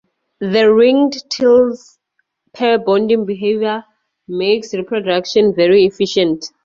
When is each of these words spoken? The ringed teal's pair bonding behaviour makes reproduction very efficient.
The 0.39 0.73
ringed 0.73 1.29
teal's 1.29 1.99
pair 2.55 2.79
bonding 2.79 3.23
behaviour 3.27 3.85
makes 4.27 4.73
reproduction 4.73 5.53
very 5.53 5.85
efficient. 5.85 6.49